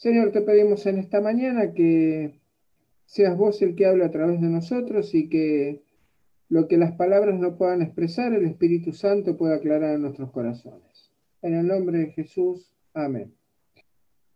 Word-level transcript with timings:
Señor, 0.00 0.32
te 0.32 0.40
pedimos 0.40 0.86
en 0.86 0.96
esta 0.96 1.20
mañana 1.20 1.74
que 1.74 2.40
seas 3.04 3.36
vos 3.36 3.60
el 3.60 3.76
que 3.76 3.84
habla 3.84 4.06
a 4.06 4.10
través 4.10 4.40
de 4.40 4.48
nosotros 4.48 5.14
y 5.14 5.28
que 5.28 5.82
lo 6.48 6.68
que 6.68 6.78
las 6.78 6.92
palabras 6.92 7.38
no 7.38 7.58
puedan 7.58 7.82
expresar, 7.82 8.32
el 8.32 8.46
Espíritu 8.46 8.94
Santo 8.94 9.36
pueda 9.36 9.56
aclarar 9.56 9.96
en 9.96 10.00
nuestros 10.00 10.30
corazones. 10.30 11.10
En 11.42 11.54
el 11.54 11.66
nombre 11.66 11.98
de 11.98 12.06
Jesús, 12.12 12.74
amén. 12.94 13.34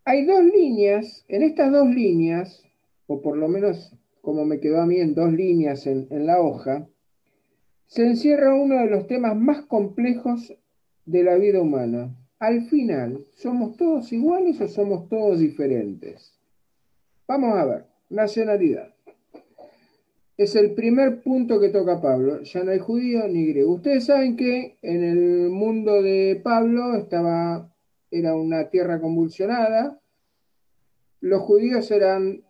Hay 0.03 0.27
dos 0.27 0.43
líneas, 0.45 1.25
en 1.29 1.41
estas 1.41 1.71
dos 1.71 1.89
líneas, 1.89 2.63
o 3.07 3.23
por 3.23 3.35
lo 3.35 3.47
menos 3.47 3.91
como 4.21 4.45
me 4.45 4.59
quedó 4.59 4.81
a 4.81 4.85
mí 4.85 4.97
en 4.97 5.15
dos 5.15 5.33
líneas 5.33 5.87
en, 5.87 6.05
en 6.11 6.27
la 6.27 6.41
hoja, 6.41 6.87
se 7.87 8.05
encierra 8.05 8.53
uno 8.53 8.75
de 8.81 8.85
los 8.91 9.07
temas 9.07 9.35
más 9.35 9.63
complejos 9.63 10.53
de 11.07 11.23
la 11.23 11.37
vida 11.37 11.59
humana, 11.59 12.15
al 12.45 12.61
final, 12.67 13.25
¿somos 13.35 13.75
todos 13.75 14.11
iguales 14.13 14.61
o 14.61 14.67
somos 14.67 15.09
todos 15.09 15.39
diferentes? 15.39 16.33
Vamos 17.27 17.55
a 17.55 17.65
ver, 17.65 17.85
nacionalidad. 18.09 18.93
Es 20.37 20.55
el 20.55 20.75
primer 20.75 21.23
punto 21.23 21.59
que 21.59 21.69
toca 21.69 22.01
Pablo. 22.01 22.43
Ya 22.43 22.63
no 22.63 22.71
hay 22.71 22.79
judío 22.79 23.27
ni 23.27 23.47
griego. 23.47 23.73
Ustedes 23.73 24.05
saben 24.05 24.35
que 24.35 24.77
en 24.81 25.03
el 25.03 25.49
mundo 25.49 26.01
de 26.01 26.39
Pablo 26.43 26.95
estaba, 26.95 27.73
era 28.11 28.35
una 28.35 28.69
tierra 28.69 28.99
convulsionada. 28.99 29.99
Los 31.21 31.41
judíos 31.41 31.89
eran, 31.89 32.43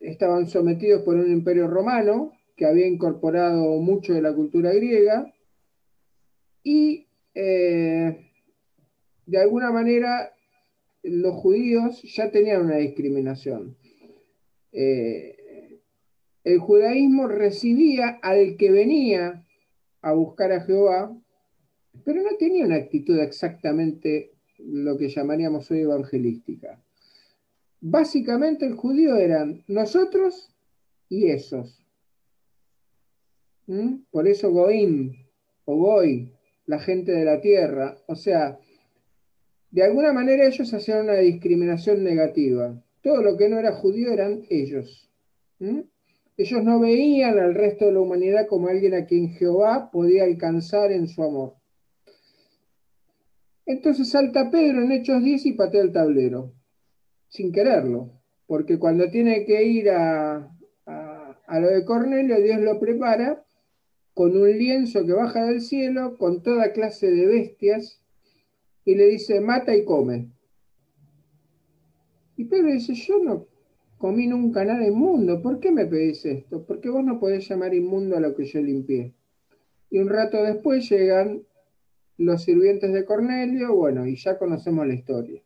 estaban 0.00 0.48
sometidos 0.48 1.02
por 1.02 1.16
un 1.16 1.30
imperio 1.30 1.68
romano 1.68 2.32
que 2.56 2.66
había 2.66 2.86
incorporado 2.86 3.78
mucho 3.80 4.14
de 4.14 4.22
la 4.22 4.34
cultura 4.34 4.72
griega. 4.72 5.32
Y 6.64 7.06
eh, 7.34 8.25
de 9.26 9.38
alguna 9.38 9.70
manera 9.70 10.32
los 11.02 11.34
judíos 11.34 12.02
ya 12.02 12.30
tenían 12.30 12.64
una 12.64 12.76
discriminación. 12.76 13.76
Eh, 14.72 15.80
el 16.44 16.58
judaísmo 16.58 17.26
recibía 17.26 18.18
al 18.22 18.56
que 18.56 18.70
venía 18.70 19.44
a 20.00 20.12
buscar 20.12 20.52
a 20.52 20.60
Jehová, 20.60 21.16
pero 22.04 22.22
no 22.22 22.36
tenía 22.38 22.64
una 22.64 22.76
actitud 22.76 23.18
exactamente 23.18 24.32
lo 24.58 24.96
que 24.96 25.08
llamaríamos 25.08 25.70
hoy 25.70 25.80
evangelística. 25.80 26.80
Básicamente 27.80 28.66
el 28.66 28.74
judío 28.74 29.16
eran 29.16 29.64
nosotros 29.66 30.48
y 31.08 31.28
esos. 31.28 31.82
¿Mm? 33.66 34.02
Por 34.10 34.28
eso 34.28 34.50
Goim 34.50 35.14
o 35.64 35.76
Goy, 35.76 36.32
la 36.66 36.78
gente 36.78 37.12
de 37.12 37.24
la 37.24 37.40
tierra, 37.40 37.96
o 38.06 38.14
sea, 38.14 38.58
de 39.76 39.82
alguna 39.82 40.10
manera 40.10 40.46
ellos 40.46 40.72
hacían 40.72 41.02
una 41.02 41.16
discriminación 41.16 42.02
negativa. 42.02 42.82
Todo 43.02 43.20
lo 43.20 43.36
que 43.36 43.46
no 43.50 43.58
era 43.58 43.74
judío 43.74 44.10
eran 44.10 44.46
ellos. 44.48 45.12
Ellos 46.38 46.64
no 46.64 46.80
veían 46.80 47.38
al 47.38 47.54
resto 47.54 47.84
de 47.84 47.92
la 47.92 48.00
humanidad 48.00 48.46
como 48.46 48.68
alguien 48.68 48.94
a 48.94 49.04
quien 49.04 49.34
Jehová 49.34 49.90
podía 49.90 50.24
alcanzar 50.24 50.92
en 50.92 51.08
su 51.08 51.22
amor. 51.22 51.56
Entonces 53.66 54.08
salta 54.08 54.50
Pedro 54.50 54.80
en 54.80 54.92
Hechos 54.92 55.22
10 55.22 55.44
y 55.44 55.52
patea 55.52 55.82
el 55.82 55.92
tablero, 55.92 56.54
sin 57.28 57.52
quererlo, 57.52 58.12
porque 58.46 58.78
cuando 58.78 59.10
tiene 59.10 59.44
que 59.44 59.62
ir 59.62 59.90
a, 59.90 60.56
a 60.86 61.60
lo 61.60 61.68
de 61.68 61.84
Cornelio, 61.84 62.40
Dios 62.40 62.62
lo 62.62 62.80
prepara 62.80 63.44
con 64.14 64.34
un 64.34 64.56
lienzo 64.56 65.04
que 65.04 65.12
baja 65.12 65.44
del 65.44 65.60
cielo, 65.60 66.16
con 66.16 66.42
toda 66.42 66.72
clase 66.72 67.10
de 67.10 67.26
bestias, 67.26 68.00
y 68.86 68.94
le 68.94 69.06
dice, 69.06 69.40
mata 69.40 69.76
y 69.76 69.84
come. 69.84 70.30
Y 72.36 72.44
Pedro 72.44 72.72
dice, 72.72 72.94
yo 72.94 73.18
no 73.22 73.46
comí 73.98 74.26
nunca 74.26 74.64
nada 74.64 74.86
inmundo, 74.86 75.42
¿por 75.42 75.58
qué 75.58 75.72
me 75.72 75.86
pedís 75.86 76.24
esto? 76.24 76.64
Porque 76.64 76.88
vos 76.88 77.02
no 77.02 77.18
podés 77.18 77.48
llamar 77.48 77.74
inmundo 77.74 78.16
a 78.16 78.20
lo 78.20 78.34
que 78.34 78.44
yo 78.44 78.60
limpié. 78.60 79.12
Y 79.90 79.98
un 79.98 80.08
rato 80.08 80.42
después 80.42 80.88
llegan 80.88 81.42
los 82.18 82.44
sirvientes 82.44 82.92
de 82.92 83.04
Cornelio, 83.04 83.74
bueno, 83.74 84.06
y 84.06 84.16
ya 84.16 84.38
conocemos 84.38 84.86
la 84.86 84.94
historia. 84.94 85.42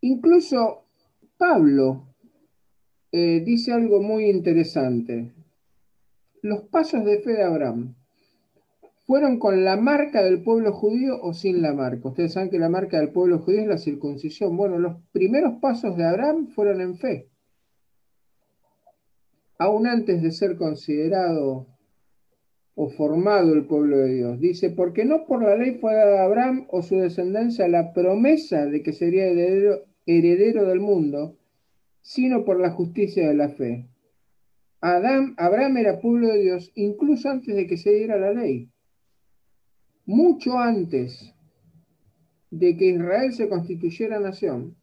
Incluso 0.00 0.84
Pablo 1.38 2.08
eh, 3.12 3.42
dice 3.44 3.72
algo 3.72 4.02
muy 4.02 4.24
interesante. 4.24 5.32
Los 6.42 6.62
pasos 6.62 7.04
de 7.04 7.20
fe 7.20 7.32
de 7.32 7.42
Abraham 7.42 7.94
fueron 9.06 9.38
con 9.38 9.64
la 9.64 9.76
marca 9.76 10.22
del 10.22 10.42
pueblo 10.42 10.72
judío 10.72 11.20
o 11.20 11.34
sin 11.34 11.60
la 11.60 11.74
marca. 11.74 12.08
Ustedes 12.08 12.32
saben 12.32 12.50
que 12.50 12.58
la 12.58 12.70
marca 12.70 12.98
del 12.98 13.12
pueblo 13.12 13.38
judío 13.38 13.60
es 13.60 13.66
la 13.66 13.78
circuncisión. 13.78 14.56
Bueno, 14.56 14.78
los 14.78 14.96
primeros 15.12 15.60
pasos 15.60 15.96
de 15.96 16.04
Abraham 16.04 16.48
fueron 16.48 16.80
en 16.80 16.96
fe. 16.96 17.28
Aún 19.58 19.86
antes 19.86 20.22
de 20.22 20.32
ser 20.32 20.56
considerado 20.56 21.66
o 22.74 22.88
formado 22.88 23.52
el 23.52 23.66
pueblo 23.66 23.98
de 23.98 24.14
Dios. 24.14 24.40
Dice, 24.40 24.70
porque 24.70 25.04
no 25.04 25.26
por 25.26 25.44
la 25.44 25.56
ley 25.56 25.78
fue 25.78 25.94
dada 25.94 26.22
a 26.22 26.24
Abraham 26.24 26.66
o 26.70 26.82
su 26.82 26.96
descendencia 26.96 27.68
la 27.68 27.92
promesa 27.92 28.66
de 28.66 28.82
que 28.82 28.92
sería 28.92 29.26
heredero, 29.26 29.84
heredero 30.06 30.64
del 30.64 30.80
mundo, 30.80 31.36
sino 32.00 32.44
por 32.44 32.58
la 32.58 32.70
justicia 32.70 33.28
de 33.28 33.34
la 33.34 33.50
fe. 33.50 33.86
Adán, 34.80 35.34
Abraham 35.36 35.76
era 35.76 36.00
pueblo 36.00 36.28
de 36.28 36.40
Dios 36.40 36.72
incluso 36.74 37.28
antes 37.28 37.54
de 37.54 37.66
que 37.66 37.76
se 37.76 37.92
diera 37.92 38.18
la 38.18 38.32
ley 38.32 38.70
mucho 40.06 40.58
antes 40.58 41.34
de 42.50 42.76
que 42.76 42.86
Israel 42.86 43.32
se 43.32 43.48
constituyera 43.48 44.20
nación, 44.20 44.76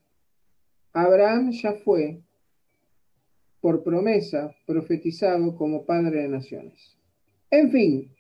Abraham 0.94 1.52
ya 1.52 1.74
fue, 1.74 2.22
por 3.62 3.84
promesa, 3.84 4.56
profetizado 4.66 5.56
como 5.56 5.86
padre 5.86 6.24
de 6.24 6.28
naciones. 6.28 6.98
En 7.50 7.70
fin, 7.72 8.12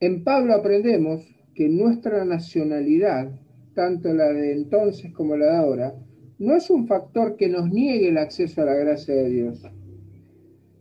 en 0.00 0.24
Pablo 0.24 0.54
aprendemos 0.54 1.22
que 1.54 1.68
nuestra 1.68 2.24
nacionalidad, 2.24 3.38
tanto 3.74 4.12
la 4.12 4.32
de 4.32 4.52
entonces 4.52 5.12
como 5.12 5.36
la 5.36 5.46
de 5.46 5.56
ahora, 5.56 5.94
no 6.38 6.56
es 6.56 6.70
un 6.70 6.88
factor 6.88 7.36
que 7.36 7.48
nos 7.48 7.68
niegue 7.70 8.08
el 8.08 8.18
acceso 8.18 8.62
a 8.62 8.64
la 8.64 8.74
gracia 8.74 9.14
de 9.14 9.28
Dios. 9.28 9.62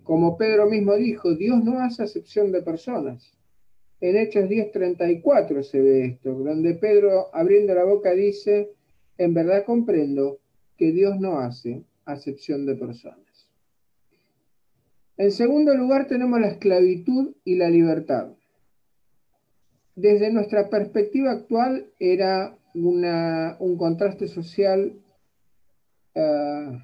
Como 0.03 0.37
Pedro 0.37 0.67
mismo 0.69 0.95
dijo, 0.95 1.35
Dios 1.35 1.63
no 1.63 1.79
hace 1.79 2.03
acepción 2.03 2.51
de 2.51 2.63
personas. 2.63 3.37
En 4.01 4.17
Hechos 4.17 4.49
10:34 4.49 5.63
se 5.63 5.79
ve 5.79 6.05
esto, 6.05 6.33
donde 6.33 6.73
Pedro 6.73 7.27
abriendo 7.33 7.75
la 7.75 7.83
boca 7.83 8.13
dice, 8.13 8.71
en 9.17 9.33
verdad 9.35 9.63
comprendo 9.63 10.39
que 10.75 10.91
Dios 10.91 11.19
no 11.19 11.37
hace 11.37 11.83
acepción 12.05 12.65
de 12.65 12.75
personas. 12.75 13.19
En 15.17 15.31
segundo 15.31 15.75
lugar 15.75 16.07
tenemos 16.07 16.39
la 16.39 16.47
esclavitud 16.47 17.35
y 17.45 17.55
la 17.55 17.69
libertad. 17.69 18.33
Desde 19.95 20.31
nuestra 20.31 20.69
perspectiva 20.69 21.31
actual 21.31 21.85
era 21.99 22.57
un 22.73 23.77
contraste 23.77 24.27
social 24.27 24.93
eh, 26.15 26.83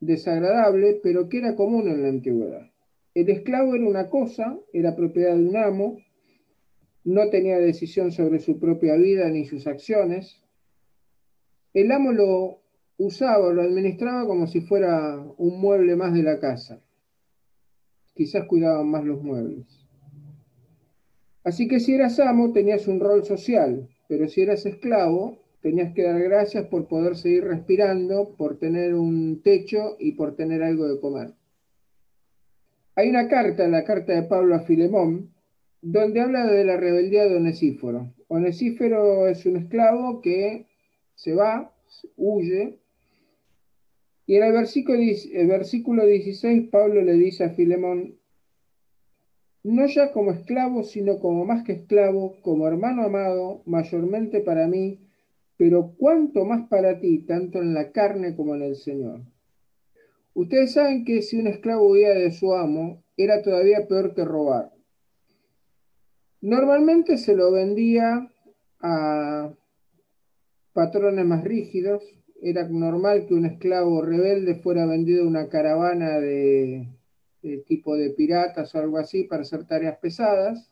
desagradable, 0.00 1.00
pero 1.02 1.30
que 1.30 1.38
era 1.38 1.56
común 1.56 1.88
en 1.88 2.02
la 2.02 2.08
antigüedad. 2.08 2.70
El 3.14 3.30
esclavo 3.30 3.74
era 3.74 3.86
una 3.86 4.10
cosa, 4.10 4.58
era 4.74 4.94
propiedad 4.94 5.34
de 5.34 5.48
un 5.48 5.56
amo, 5.56 5.98
no 7.06 7.30
tenía 7.30 7.58
decisión 7.58 8.10
sobre 8.10 8.40
su 8.40 8.58
propia 8.58 8.96
vida 8.96 9.30
ni 9.30 9.44
sus 9.44 9.68
acciones. 9.68 10.42
El 11.72 11.92
amo 11.92 12.10
lo 12.10 12.62
usaba, 12.98 13.52
lo 13.52 13.62
administraba 13.62 14.26
como 14.26 14.48
si 14.48 14.60
fuera 14.60 15.16
un 15.38 15.60
mueble 15.60 15.94
más 15.94 16.12
de 16.14 16.24
la 16.24 16.40
casa. 16.40 16.82
Quizás 18.12 18.46
cuidaban 18.46 18.88
más 18.88 19.04
los 19.04 19.22
muebles. 19.22 19.86
Así 21.44 21.68
que 21.68 21.78
si 21.78 21.94
eras 21.94 22.18
amo 22.18 22.52
tenías 22.52 22.88
un 22.88 22.98
rol 22.98 23.24
social, 23.24 23.88
pero 24.08 24.28
si 24.28 24.42
eras 24.42 24.66
esclavo 24.66 25.38
tenías 25.60 25.94
que 25.94 26.02
dar 26.02 26.20
gracias 26.20 26.66
por 26.66 26.88
poder 26.88 27.14
seguir 27.14 27.44
respirando, 27.44 28.34
por 28.36 28.58
tener 28.58 28.94
un 28.94 29.42
techo 29.44 29.96
y 30.00 30.12
por 30.12 30.34
tener 30.34 30.64
algo 30.64 30.88
de 30.88 31.00
comer. 31.00 31.34
Hay 32.96 33.08
una 33.10 33.28
carta, 33.28 33.68
la 33.68 33.84
carta 33.84 34.12
de 34.12 34.24
Pablo 34.24 34.56
a 34.56 34.60
Filemón, 34.60 35.35
donde 35.92 36.20
habla 36.20 36.46
de 36.46 36.64
la 36.64 36.76
rebeldía 36.76 37.26
de 37.26 37.36
Onesíforo. 37.36 38.12
Onesíforo 38.26 39.28
es 39.28 39.46
un 39.46 39.56
esclavo 39.56 40.20
que 40.20 40.66
se 41.14 41.32
va, 41.32 41.72
huye, 42.16 42.80
y 44.26 44.34
en 44.34 44.42
el 44.42 44.52
versículo, 44.52 44.98
el 44.98 45.46
versículo 45.46 46.04
16 46.04 46.70
Pablo 46.70 47.02
le 47.02 47.12
dice 47.12 47.44
a 47.44 47.50
Filemón, 47.50 48.18
no 49.62 49.86
ya 49.86 50.10
como 50.10 50.32
esclavo, 50.32 50.82
sino 50.82 51.20
como 51.20 51.44
más 51.44 51.64
que 51.64 51.74
esclavo, 51.74 52.34
como 52.42 52.66
hermano 52.66 53.04
amado, 53.04 53.62
mayormente 53.64 54.40
para 54.40 54.66
mí, 54.66 54.98
pero 55.56 55.94
cuanto 55.96 56.44
más 56.44 56.68
para 56.68 56.98
ti, 56.98 57.18
tanto 57.18 57.60
en 57.62 57.74
la 57.74 57.92
carne 57.92 58.34
como 58.34 58.56
en 58.56 58.62
el 58.62 58.74
Señor. 58.74 59.20
Ustedes 60.34 60.72
saben 60.72 61.04
que 61.04 61.22
si 61.22 61.38
un 61.38 61.46
esclavo 61.46 61.88
huía 61.88 62.10
de 62.10 62.32
su 62.32 62.52
amo, 62.54 63.04
era 63.16 63.40
todavía 63.40 63.86
peor 63.86 64.14
que 64.14 64.24
robar. 64.24 64.75
Normalmente 66.40 67.18
se 67.18 67.34
lo 67.34 67.50
vendía 67.52 68.30
a 68.80 69.52
patrones 70.72 71.24
más 71.24 71.42
rígidos 71.42 72.02
era 72.42 72.68
normal 72.68 73.26
que 73.26 73.34
un 73.34 73.46
esclavo 73.46 74.02
rebelde 74.02 74.56
fuera 74.56 74.86
vendido 74.86 75.24
a 75.24 75.28
una 75.28 75.48
caravana 75.48 76.20
de, 76.20 76.88
tipo 77.66 77.96
de 77.96 78.10
piratas 78.10 78.74
o 78.74 78.78
algo 78.78 78.98
así 78.98 79.24
para 79.24 79.42
hacer 79.42 79.66
tareas 79.66 79.98
pesadas, 79.98 80.70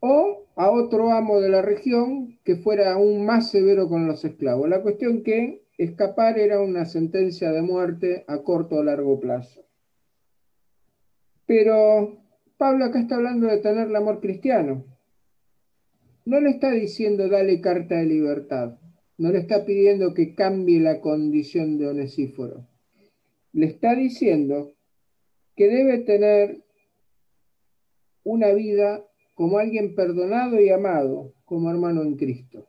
o 0.00 0.46
a 0.54 0.70
otro 0.70 1.10
amo 1.10 1.40
de 1.40 1.48
la 1.48 1.62
región 1.62 2.38
que 2.44 2.56
fuera 2.56 2.92
aún 2.92 3.24
más 3.24 3.50
severo 3.50 3.88
con 3.88 4.06
los 4.06 4.24
esclavos. 4.24 4.68
La 4.68 4.82
cuestión 4.82 5.22
que 5.22 5.64
escapar 5.76 6.38
era 6.38 6.60
una 6.60 6.84
sentencia 6.84 7.50
de 7.50 7.62
muerte 7.62 8.24
a 8.28 8.38
corto 8.38 8.76
o 8.76 8.82
largo 8.84 9.18
plazo. 9.18 9.64
Pero 11.46 12.18
Pablo 12.58 12.86
acá 12.86 12.98
está 12.98 13.14
hablando 13.14 13.46
de 13.46 13.58
tener 13.58 13.86
el 13.86 13.94
amor 13.94 14.20
cristiano. 14.20 14.84
No 16.24 16.40
le 16.40 16.50
está 16.50 16.72
diciendo 16.72 17.28
dale 17.28 17.60
carta 17.60 17.94
de 17.94 18.06
libertad. 18.06 18.76
No 19.16 19.30
le 19.30 19.38
está 19.38 19.64
pidiendo 19.64 20.12
que 20.12 20.34
cambie 20.34 20.80
la 20.80 21.00
condición 21.00 21.78
de 21.78 21.86
Onesíforo. 21.86 22.66
Le 23.52 23.66
está 23.66 23.94
diciendo 23.94 24.72
que 25.54 25.68
debe 25.68 25.98
tener 25.98 26.64
una 28.24 28.52
vida 28.52 29.04
como 29.34 29.58
alguien 29.58 29.94
perdonado 29.94 30.60
y 30.60 30.68
amado, 30.70 31.32
como 31.44 31.70
hermano 31.70 32.02
en 32.02 32.16
Cristo. 32.16 32.66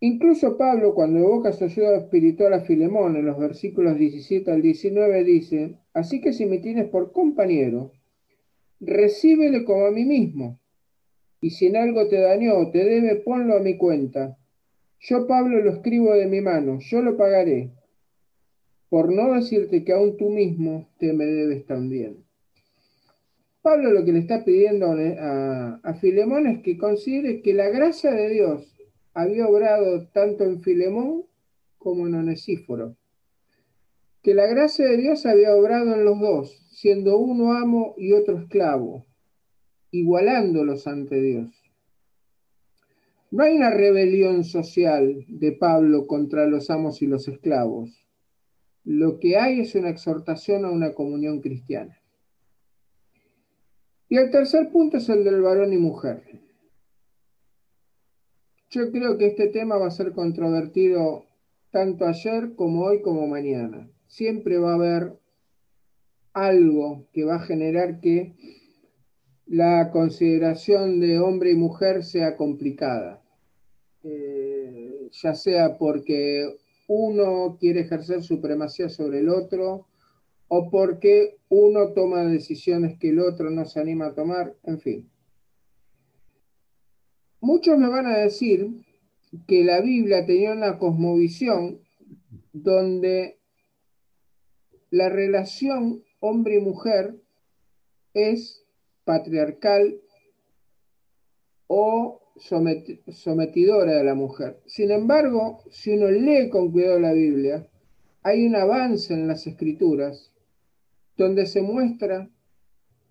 Incluso 0.00 0.56
Pablo, 0.58 0.94
cuando 0.94 1.20
evoca 1.20 1.52
su 1.52 1.64
ayuda 1.64 1.96
espiritual 1.96 2.54
a 2.54 2.60
Filemón 2.60 3.14
en 3.14 3.26
los 3.26 3.38
versículos 3.38 3.96
17 3.96 4.50
al 4.50 4.62
19, 4.62 5.22
dice, 5.22 5.76
así 5.94 6.20
que 6.20 6.32
si 6.32 6.44
me 6.46 6.58
tienes 6.58 6.88
por 6.88 7.12
compañero, 7.12 7.92
recíbele 8.80 9.64
como 9.64 9.86
a 9.86 9.90
mí 9.90 10.04
mismo. 10.04 10.58
Y 11.40 11.50
si 11.50 11.66
en 11.66 11.76
algo 11.76 12.08
te 12.08 12.20
dañó 12.20 12.56
o 12.58 12.70
te 12.70 12.84
debe, 12.84 13.16
ponlo 13.16 13.56
a 13.56 13.60
mi 13.60 13.76
cuenta. 13.76 14.36
Yo, 15.00 15.26
Pablo, 15.26 15.60
lo 15.60 15.70
escribo 15.70 16.14
de 16.14 16.26
mi 16.26 16.40
mano, 16.40 16.78
yo 16.80 17.02
lo 17.02 17.16
pagaré, 17.16 17.70
por 18.88 19.12
no 19.12 19.32
decirte 19.34 19.84
que 19.84 19.92
aún 19.92 20.16
tú 20.16 20.30
mismo 20.30 20.88
te 20.98 21.12
me 21.12 21.24
debes 21.24 21.66
también. 21.66 22.24
Pablo 23.62 23.92
lo 23.92 24.04
que 24.04 24.12
le 24.12 24.20
está 24.20 24.44
pidiendo 24.44 24.86
a, 24.90 25.94
Filemón 26.00 26.46
es 26.46 26.62
que 26.62 26.78
considere 26.78 27.42
que 27.42 27.54
la 27.54 27.68
gracia 27.68 28.10
de 28.10 28.28
Dios 28.30 28.76
había 29.14 29.46
obrado 29.46 30.08
tanto 30.08 30.44
en 30.44 30.60
Filemón 30.62 31.24
como 31.78 32.06
en 32.06 32.14
Onesíforo 32.14 32.96
que 34.22 34.34
la 34.34 34.46
gracia 34.46 34.86
de 34.86 34.96
Dios 34.96 35.26
había 35.26 35.54
obrado 35.54 35.94
en 35.94 36.04
los 36.04 36.20
dos, 36.20 36.67
siendo 36.80 37.18
uno 37.18 37.54
amo 37.54 37.94
y 37.96 38.12
otro 38.12 38.38
esclavo, 38.38 39.04
igualándolos 39.90 40.86
ante 40.86 41.20
Dios. 41.20 41.50
No 43.32 43.42
hay 43.42 43.56
una 43.56 43.70
rebelión 43.70 44.44
social 44.44 45.24
de 45.26 45.50
Pablo 45.50 46.06
contra 46.06 46.46
los 46.46 46.70
amos 46.70 47.02
y 47.02 47.08
los 47.08 47.26
esclavos. 47.26 48.06
Lo 48.84 49.18
que 49.18 49.36
hay 49.38 49.58
es 49.58 49.74
una 49.74 49.88
exhortación 49.88 50.64
a 50.64 50.70
una 50.70 50.94
comunión 50.94 51.40
cristiana. 51.40 52.00
Y 54.08 54.16
el 54.16 54.30
tercer 54.30 54.70
punto 54.70 54.98
es 54.98 55.08
el 55.08 55.24
del 55.24 55.42
varón 55.42 55.72
y 55.72 55.78
mujer. 55.78 56.22
Yo 58.70 58.92
creo 58.92 59.18
que 59.18 59.26
este 59.26 59.48
tema 59.48 59.78
va 59.78 59.88
a 59.88 59.90
ser 59.90 60.12
controvertido 60.12 61.24
tanto 61.72 62.06
ayer 62.06 62.54
como 62.54 62.84
hoy 62.84 63.02
como 63.02 63.26
mañana 63.26 63.90
siempre 64.08 64.58
va 64.58 64.72
a 64.72 64.74
haber 64.74 65.17
algo 66.46 67.06
que 67.12 67.24
va 67.24 67.36
a 67.36 67.46
generar 67.46 68.00
que 68.00 68.34
la 69.46 69.90
consideración 69.90 71.00
de 71.00 71.18
hombre 71.18 71.52
y 71.52 71.56
mujer 71.56 72.04
sea 72.04 72.36
complicada, 72.36 73.22
eh, 74.02 75.08
ya 75.10 75.34
sea 75.34 75.78
porque 75.78 76.56
uno 76.86 77.56
quiere 77.58 77.80
ejercer 77.80 78.22
supremacía 78.22 78.88
sobre 78.88 79.20
el 79.20 79.28
otro 79.28 79.86
o 80.48 80.70
porque 80.70 81.36
uno 81.48 81.92
toma 81.92 82.24
decisiones 82.24 82.98
que 82.98 83.10
el 83.10 83.20
otro 83.20 83.50
no 83.50 83.64
se 83.64 83.80
anima 83.80 84.06
a 84.06 84.14
tomar, 84.14 84.54
en 84.64 84.80
fin. 84.80 85.10
Muchos 87.40 87.78
me 87.78 87.88
van 87.88 88.06
a 88.06 88.18
decir 88.18 88.84
que 89.46 89.64
la 89.64 89.80
Biblia 89.80 90.26
tenía 90.26 90.52
una 90.52 90.78
cosmovisión 90.78 91.80
donde 92.52 93.38
la 94.90 95.08
relación 95.08 96.02
hombre 96.20 96.56
y 96.56 96.60
mujer 96.60 97.16
es 98.14 98.64
patriarcal 99.04 100.00
o 101.66 102.20
sometidora 102.36 103.92
de 103.92 104.04
la 104.04 104.14
mujer. 104.14 104.60
Sin 104.66 104.90
embargo, 104.90 105.62
si 105.70 105.92
uno 105.92 106.10
lee 106.10 106.48
con 106.50 106.70
cuidado 106.70 106.98
la 106.98 107.12
Biblia, 107.12 107.68
hay 108.22 108.46
un 108.46 108.56
avance 108.56 109.14
en 109.14 109.28
las 109.28 109.46
escrituras 109.46 110.32
donde 111.16 111.46
se 111.46 111.62
muestra 111.62 112.30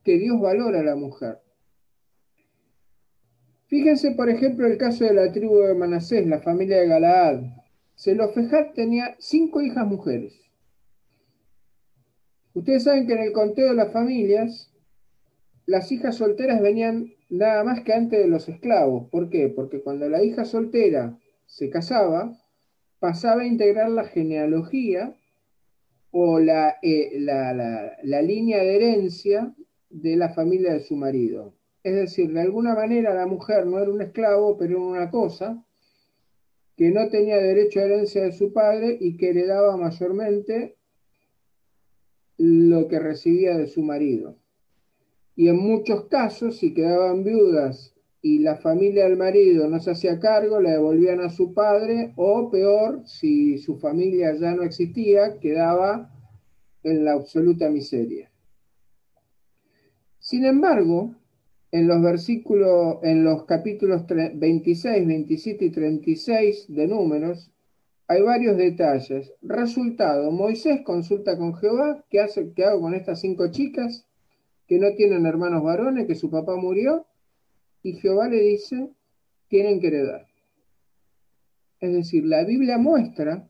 que 0.03 0.17
Dios 0.17 0.39
valora 0.39 0.79
a 0.79 0.83
la 0.83 0.95
mujer. 0.95 1.39
Fíjense, 3.67 4.11
por 4.11 4.29
ejemplo, 4.29 4.65
el 4.65 4.77
caso 4.77 5.03
de 5.03 5.13
la 5.13 5.31
tribu 5.31 5.57
de 5.59 5.73
Manasés, 5.73 6.25
la 6.25 6.39
familia 6.39 6.77
de 6.77 6.87
Galaad. 6.87 7.41
Zelofejad 7.97 8.71
tenía 8.73 9.15
cinco 9.19 9.61
hijas 9.61 9.85
mujeres. 9.85 10.46
Ustedes 12.57 12.85
saben 12.85 13.05
que 13.05 13.13
en 13.13 13.19
el 13.19 13.33
conteo 13.33 13.67
de 13.67 13.75
las 13.75 13.93
familias, 13.93 14.73
las 15.67 15.91
hijas 15.91 16.15
solteras 16.15 16.59
venían 16.59 17.13
nada 17.29 17.63
más 17.63 17.81
que 17.83 17.93
antes 17.93 18.19
de 18.19 18.27
los 18.27 18.49
esclavos. 18.49 19.07
¿Por 19.11 19.29
qué? 19.29 19.47
Porque 19.47 19.83
cuando 19.83 20.09
la 20.09 20.23
hija 20.23 20.43
soltera 20.43 21.19
se 21.45 21.69
casaba, 21.69 22.35
pasaba 22.97 23.43
a 23.43 23.45
integrar 23.45 23.91
la 23.91 24.05
genealogía 24.05 25.15
o 26.09 26.39
la, 26.39 26.77
eh, 26.81 27.19
la, 27.19 28.21
línea 28.23 28.57
de 28.63 28.75
herencia 28.75 29.53
de 29.91 30.15
la 30.15 30.29
familia 30.29 30.73
de 30.73 30.79
su 30.79 30.95
marido. 30.95 31.53
Es 31.83 31.93
decir, 31.93 32.33
de 32.33 32.41
alguna 32.41 32.73
manera 32.73 33.13
la 33.13 33.27
mujer 33.27 33.67
no 33.67 33.77
era 33.77 33.91
un 33.91 34.01
esclavo, 34.01 34.57
pero 34.57 34.77
era 34.77 34.83
una 34.83 35.11
cosa 35.11 35.63
que 36.75 36.89
no 36.89 37.07
tenía 37.09 37.37
derecho 37.37 37.81
a 37.81 37.83
herencia 37.83 38.23
de 38.23 38.31
su 38.31 38.51
padre 38.51 38.97
y 38.99 39.15
que 39.15 39.29
heredaba 39.29 39.77
mayormente 39.77 40.76
lo 42.37 42.87
que 42.87 42.99
recibía 42.99 43.57
de 43.57 43.67
su 43.67 43.81
marido. 43.81 44.37
Y 45.35 45.49
en 45.49 45.57
muchos 45.57 46.05
casos, 46.05 46.57
si 46.57 46.73
quedaban 46.73 47.23
viudas 47.23 47.93
y 48.21 48.39
la 48.39 48.55
familia 48.55 49.03
del 49.03 49.17
marido 49.17 49.67
no 49.67 49.79
se 49.79 49.91
hacía 49.91 50.19
cargo, 50.19 50.59
la 50.59 50.71
devolvían 50.71 51.21
a 51.21 51.29
su 51.29 51.53
padre, 51.53 52.13
o 52.15 52.49
peor, 52.49 53.03
si 53.05 53.57
su 53.59 53.77
familia 53.77 54.35
ya 54.35 54.55
no 54.55 54.63
existía, 54.63 55.39
quedaba 55.39 56.11
en 56.83 57.05
la 57.05 57.13
absoluta 57.13 57.69
miseria. 57.69 58.31
Sin 60.19 60.45
embargo, 60.45 61.15
en 61.71 61.87
los 61.87 62.01
versículos, 62.01 62.97
en 63.03 63.23
los 63.23 63.45
capítulos 63.45 64.03
26, 64.07 65.05
27 65.07 65.65
y 65.65 65.69
36 65.69 66.65
de 66.69 66.87
Números, 66.87 67.51
hay 68.07 68.21
varios 68.21 68.57
detalles. 68.57 69.33
Resultado, 69.41 70.31
Moisés 70.31 70.81
consulta 70.83 71.37
con 71.37 71.53
Jehová, 71.55 72.03
¿qué, 72.09 72.21
hace, 72.21 72.53
qué 72.53 72.65
hago 72.65 72.81
con 72.81 72.93
estas 72.93 73.19
cinco 73.19 73.51
chicas 73.51 74.05
que 74.65 74.79
no 74.79 74.93
tienen 74.95 75.25
hermanos 75.25 75.63
varones, 75.63 76.07
que 76.07 76.15
su 76.15 76.29
papá 76.29 76.55
murió? 76.55 77.05
Y 77.83 77.93
Jehová 77.93 78.29
le 78.29 78.41
dice, 78.41 78.89
tienen 79.49 79.79
que 79.79 79.87
heredar. 79.87 80.27
Es 81.79 81.93
decir, 81.93 82.25
la 82.25 82.43
Biblia 82.43 82.77
muestra 82.77 83.47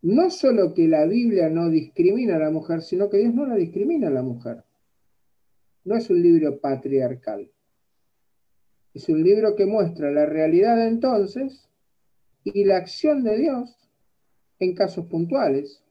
no 0.00 0.30
solo 0.30 0.74
que 0.74 0.88
la 0.88 1.06
Biblia 1.06 1.48
no 1.48 1.68
discrimina 1.68 2.36
a 2.36 2.40
la 2.40 2.50
mujer, 2.50 2.82
sino 2.82 3.08
que 3.08 3.18
Dios 3.18 3.34
no 3.34 3.46
la 3.46 3.54
discrimina 3.54 4.08
a 4.08 4.10
la 4.10 4.22
mujer. 4.22 4.64
No 5.84 5.94
es 5.94 6.10
un 6.10 6.20
libro 6.20 6.58
patriarcal. 6.58 7.50
Es 8.94 9.08
un 9.08 9.22
libro 9.22 9.54
que 9.54 9.66
muestra 9.66 10.10
la 10.10 10.26
realidad 10.26 10.86
entonces 10.86 11.68
y 12.44 12.64
la 12.64 12.76
acción 12.76 13.24
de 13.24 13.38
Dios 13.38 13.76
en 14.58 14.74
casos 14.74 15.06
puntuales 15.06 15.82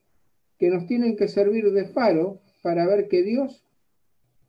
que 0.57 0.69
nos 0.69 0.85
tienen 0.85 1.15
que 1.15 1.27
servir 1.27 1.71
de 1.71 1.85
faro 1.85 2.41
para 2.61 2.85
ver 2.85 3.07
que 3.07 3.23
Dios 3.23 3.65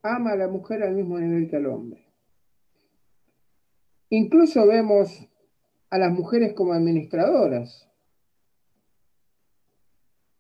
ama 0.03 0.33
a 0.33 0.37
la 0.37 0.49
mujer 0.49 0.83
al 0.83 0.95
mismo 0.95 1.19
nivel 1.19 1.49
que 1.49 1.57
al 1.57 1.67
hombre. 1.67 2.05
Incluso 4.11 4.67
vemos 4.67 5.27
a 5.89 5.99
las 5.99 6.13
mujeres 6.13 6.53
como 6.53 6.73
administradoras, 6.73 7.89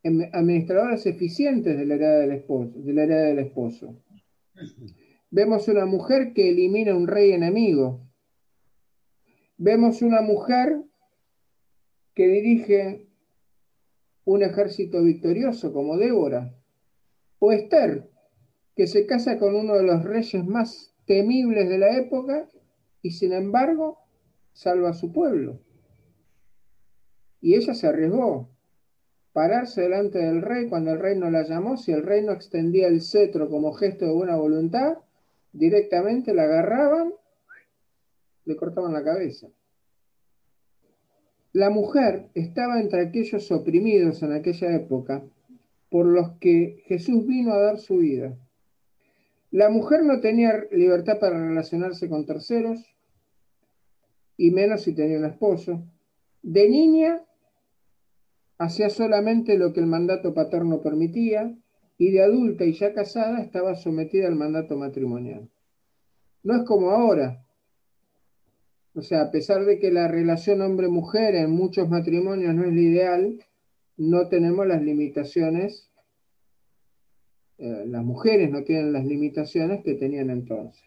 administradoras 0.04 1.06
eficientes 1.06 1.78
de 1.78 1.86
la 1.86 1.94
heredad 1.94 2.20
del 2.20 2.32
esposo. 2.32 2.78
De 2.78 2.92
la 2.92 3.06
del 3.06 3.38
esposo. 3.38 3.96
Vemos 5.30 5.68
una 5.68 5.86
mujer 5.86 6.34
que 6.34 6.50
elimina 6.50 6.94
un 6.94 7.06
rey 7.06 7.32
enemigo. 7.32 8.06
Vemos 9.56 10.02
una 10.02 10.20
mujer 10.20 10.82
que 12.14 12.26
dirige 12.28 13.06
un 14.24 14.42
ejército 14.42 15.02
victorioso 15.02 15.72
como 15.72 15.96
Débora, 15.96 16.54
o 17.38 17.52
Esther, 17.52 18.08
que 18.76 18.86
se 18.86 19.06
casa 19.06 19.38
con 19.38 19.54
uno 19.54 19.74
de 19.74 19.82
los 19.82 20.04
reyes 20.04 20.44
más 20.44 20.94
temibles 21.06 21.68
de 21.68 21.78
la 21.78 21.96
época 21.96 22.48
y 23.02 23.10
sin 23.10 23.32
embargo 23.32 23.98
salva 24.52 24.90
a 24.90 24.94
su 24.94 25.12
pueblo. 25.12 25.60
Y 27.40 27.54
ella 27.56 27.74
se 27.74 27.88
arriesgó. 27.88 28.48
Pararse 29.32 29.80
delante 29.80 30.18
del 30.18 30.42
rey 30.42 30.68
cuando 30.68 30.92
el 30.92 31.00
rey 31.00 31.18
no 31.18 31.30
la 31.30 31.42
llamó, 31.42 31.76
si 31.76 31.90
el 31.90 32.02
rey 32.02 32.22
no 32.22 32.32
extendía 32.32 32.86
el 32.86 33.00
cetro 33.00 33.48
como 33.48 33.72
gesto 33.72 34.04
de 34.04 34.12
buena 34.12 34.36
voluntad, 34.36 34.98
directamente 35.52 36.34
la 36.34 36.44
agarraban, 36.44 37.14
le 38.44 38.56
cortaban 38.56 38.92
la 38.92 39.02
cabeza. 39.02 39.48
La 41.52 41.68
mujer 41.68 42.30
estaba 42.34 42.80
entre 42.80 43.02
aquellos 43.02 43.50
oprimidos 43.52 44.22
en 44.22 44.32
aquella 44.32 44.74
época 44.74 45.22
por 45.90 46.06
los 46.06 46.32
que 46.38 46.82
Jesús 46.86 47.26
vino 47.26 47.52
a 47.52 47.60
dar 47.60 47.78
su 47.78 47.98
vida. 47.98 48.38
La 49.50 49.68
mujer 49.68 50.02
no 50.02 50.20
tenía 50.20 50.64
libertad 50.70 51.18
para 51.18 51.38
relacionarse 51.38 52.08
con 52.08 52.24
terceros, 52.24 52.82
y 54.38 54.50
menos 54.50 54.82
si 54.82 54.94
tenía 54.94 55.18
un 55.18 55.26
esposo. 55.26 55.84
De 56.42 56.70
niña 56.70 57.22
hacía 58.56 58.88
solamente 58.88 59.58
lo 59.58 59.74
que 59.74 59.80
el 59.80 59.86
mandato 59.86 60.32
paterno 60.32 60.80
permitía, 60.80 61.54
y 61.98 62.10
de 62.10 62.22
adulta 62.22 62.64
y 62.64 62.72
ya 62.72 62.94
casada 62.94 63.42
estaba 63.42 63.74
sometida 63.74 64.26
al 64.26 64.36
mandato 64.36 64.76
matrimonial. 64.76 65.50
No 66.42 66.56
es 66.56 66.64
como 66.64 66.90
ahora. 66.90 67.44
O 68.94 69.02
sea, 69.02 69.22
a 69.22 69.30
pesar 69.30 69.64
de 69.64 69.78
que 69.78 69.90
la 69.90 70.08
relación 70.08 70.60
hombre-mujer 70.60 71.34
en 71.34 71.50
muchos 71.50 71.88
matrimonios 71.88 72.54
no 72.54 72.64
es 72.64 72.74
la 72.74 72.80
ideal, 72.80 73.38
no 73.96 74.28
tenemos 74.28 74.66
las 74.66 74.82
limitaciones, 74.82 75.90
eh, 77.58 77.84
las 77.86 78.04
mujeres 78.04 78.50
no 78.50 78.64
tienen 78.64 78.92
las 78.92 79.04
limitaciones 79.04 79.82
que 79.82 79.94
tenían 79.94 80.30
entonces. 80.30 80.82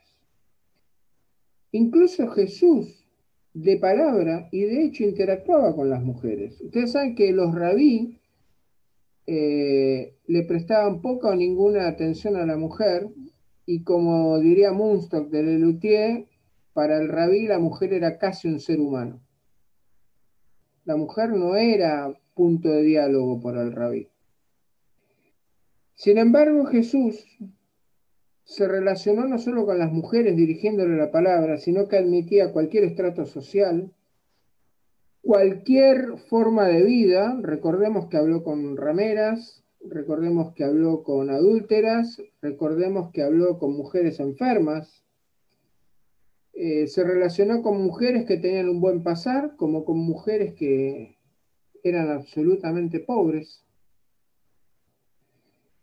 Incluso 1.71 2.27
Jesús, 2.29 3.05
de 3.53 3.77
palabra 3.77 4.49
y 4.51 4.61
de 4.61 4.85
hecho, 4.85 5.03
interactuaba 5.03 5.75
con 5.75 5.89
las 5.89 6.03
mujeres. 6.03 6.59
Ustedes 6.61 6.91
saben 6.91 7.15
que 7.15 7.31
los 7.31 7.55
rabí 7.55 8.19
eh, 9.25 10.15
le 10.27 10.43
prestaban 10.43 11.01
poca 11.01 11.29
o 11.29 11.35
ninguna 11.35 11.87
atención 11.87 12.35
a 12.35 12.45
la 12.45 12.57
mujer 12.57 13.07
y 13.65 13.83
como 13.83 14.37
diría 14.39 14.71
Munstock 14.71 15.29
de 15.29 15.43
Lelutier, 15.43 16.27
para 16.75 16.97
el 16.97 17.07
rabí 17.07 17.47
la 17.47 17.57
mujer 17.57 17.93
era 17.93 18.17
casi 18.17 18.49
un 18.49 18.59
ser 18.59 18.81
humano. 18.81 19.21
La 20.83 20.97
mujer 20.97 21.29
no 21.29 21.55
era 21.55 22.13
punto 22.33 22.67
de 22.67 22.81
diálogo 22.81 23.39
para 23.39 23.61
el 23.61 23.71
rabí. 23.71 24.09
Sin 25.93 26.17
embargo, 26.17 26.65
Jesús 26.65 27.25
se 28.43 28.67
relacionó 28.67 29.25
no 29.25 29.39
solo 29.39 29.65
con 29.65 29.79
las 29.79 29.93
mujeres 29.93 30.35
dirigiéndole 30.35 30.97
la 30.97 31.11
palabra, 31.11 31.57
sino 31.57 31.87
que 31.87 31.95
admitía 31.95 32.51
cualquier 32.51 32.83
estrato 32.83 33.25
social, 33.25 33.93
cualquier 35.21 36.17
forma 36.27 36.67
de 36.67 36.83
vida. 36.83 37.39
Recordemos 37.41 38.07
que 38.07 38.17
habló 38.17 38.43
con 38.43 38.75
rameras, 38.75 39.63
recordemos 39.79 40.53
que 40.53 40.65
habló 40.65 41.03
con 41.03 41.29
adúlteras, 41.29 42.21
recordemos 42.41 43.11
que 43.13 43.23
habló 43.23 43.59
con 43.59 43.77
mujeres 43.77 44.19
enfermas. 44.19 45.04
Eh, 46.57 46.87
se 46.87 47.03
relacionó 47.03 47.61
con 47.61 47.83
mujeres 47.83 48.25
que 48.25 48.37
tenían 48.37 48.69
un 48.69 48.79
buen 48.79 49.03
pasar, 49.03 49.57
como 49.57 49.83
con 49.83 49.97
mujeres 49.97 50.53
que 50.53 51.17
eran 51.83 52.09
absolutamente 52.09 53.01
pobres. 53.01 53.65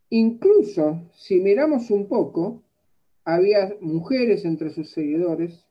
Incluso, 0.09 1.11
si 1.12 1.41
miramos 1.41 1.91
un 1.91 2.09
poco, 2.09 2.62
había 3.25 3.76
mujeres 3.81 4.47
entre 4.47 4.71
sus 4.71 4.91
seguidores. 4.91 5.67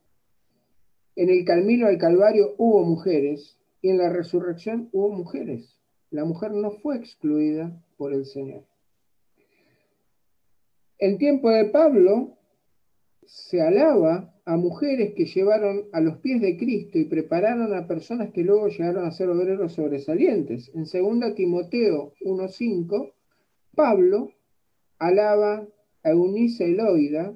En 1.16 1.30
el 1.30 1.44
camino 1.44 1.88
al 1.88 1.98
Calvario 1.98 2.54
hubo 2.58 2.84
mujeres 2.84 3.58
y 3.82 3.90
en 3.90 3.98
la 3.98 4.08
resurrección 4.08 4.88
hubo 4.92 5.10
mujeres. 5.10 5.80
La 6.10 6.24
mujer 6.24 6.52
no 6.52 6.70
fue 6.70 6.96
excluida 6.96 7.84
por 7.96 8.14
el 8.14 8.24
Señor. 8.24 8.64
En 10.98 11.18
tiempo 11.18 11.50
de 11.50 11.64
Pablo 11.64 12.38
se 13.24 13.60
alaba 13.60 14.31
a 14.44 14.56
mujeres 14.56 15.14
que 15.14 15.26
llevaron 15.26 15.88
a 15.92 16.00
los 16.00 16.18
pies 16.18 16.40
de 16.40 16.56
Cristo 16.56 16.98
y 16.98 17.04
prepararon 17.04 17.74
a 17.74 17.86
personas 17.86 18.32
que 18.32 18.42
luego 18.42 18.68
llegaron 18.68 19.04
a 19.04 19.12
ser 19.12 19.28
obreros 19.28 19.74
sobresalientes. 19.74 20.70
En 20.74 20.84
2 20.84 21.34
Timoteo 21.34 22.12
1.5, 22.20 23.12
Pablo 23.74 24.32
alaba 24.98 25.66
a 26.02 26.10
Eunice 26.10 26.64
Eloida, 26.64 27.34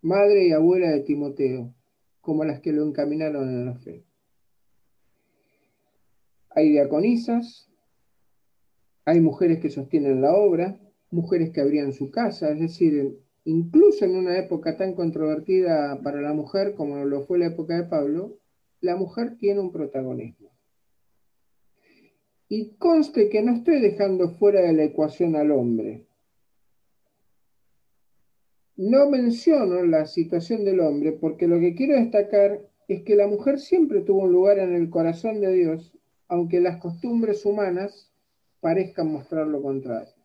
madre 0.00 0.48
y 0.48 0.52
abuela 0.52 0.90
de 0.90 1.00
Timoteo, 1.00 1.72
como 2.20 2.44
las 2.44 2.60
que 2.60 2.72
lo 2.72 2.84
encaminaron 2.84 3.48
en 3.48 3.66
la 3.66 3.74
fe. 3.76 4.04
Hay 6.50 6.70
diaconisas, 6.70 7.70
hay 9.04 9.20
mujeres 9.20 9.60
que 9.60 9.70
sostienen 9.70 10.20
la 10.20 10.34
obra, 10.34 10.78
mujeres 11.10 11.50
que 11.50 11.60
abrían 11.60 11.92
su 11.92 12.10
casa, 12.10 12.50
es 12.50 12.60
decir, 12.60 13.21
incluso 13.44 14.04
en 14.04 14.16
una 14.16 14.38
época 14.38 14.76
tan 14.76 14.94
controvertida 14.94 16.00
para 16.02 16.20
la 16.20 16.32
mujer 16.32 16.74
como 16.74 17.04
lo 17.04 17.22
fue 17.22 17.38
la 17.38 17.46
época 17.46 17.76
de 17.76 17.88
Pablo, 17.88 18.38
la 18.80 18.96
mujer 18.96 19.36
tiene 19.38 19.60
un 19.60 19.72
protagonismo. 19.72 20.50
Y 22.48 22.74
conste 22.76 23.28
que 23.28 23.42
no 23.42 23.54
estoy 23.54 23.80
dejando 23.80 24.30
fuera 24.30 24.60
de 24.60 24.72
la 24.74 24.84
ecuación 24.84 25.36
al 25.36 25.50
hombre. 25.52 26.06
No 28.76 29.08
menciono 29.08 29.82
la 29.84 30.06
situación 30.06 30.64
del 30.64 30.80
hombre 30.80 31.12
porque 31.12 31.46
lo 31.46 31.60
que 31.60 31.74
quiero 31.74 31.94
destacar 31.94 32.60
es 32.88 33.02
que 33.02 33.16
la 33.16 33.26
mujer 33.26 33.58
siempre 33.58 34.00
tuvo 34.00 34.24
un 34.24 34.32
lugar 34.32 34.58
en 34.58 34.74
el 34.74 34.90
corazón 34.90 35.40
de 35.40 35.52
Dios, 35.52 35.92
aunque 36.28 36.60
las 36.60 36.78
costumbres 36.78 37.44
humanas 37.46 38.12
parezcan 38.60 39.12
mostrar 39.12 39.46
lo 39.46 39.62
contrario. 39.62 40.21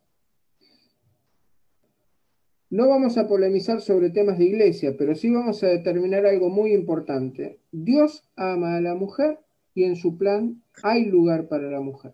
No 2.69 2.89
vamos 2.89 3.17
a 3.17 3.29
polemizar 3.29 3.79
sobre 3.79 4.09
temas 4.09 4.38
de 4.38 4.45
iglesia, 4.45 4.95
pero 4.97 5.15
sí 5.15 5.29
vamos 5.31 5.63
a 5.63 5.67
determinar 5.67 6.25
algo 6.25 6.50
muy 6.50 6.74
importante. 6.74 7.59
Dios 7.71 8.27
ama 8.36 8.75
a 8.75 8.81
la 8.81 8.93
mujer 8.93 9.39
y 9.74 9.86
en 9.86 9.95
su 9.95 10.17
plan 10.17 10.62
hay 10.83 11.05
lugar 11.05 11.47
para 11.47 11.71
la 11.71 11.79
mujer. 11.79 12.13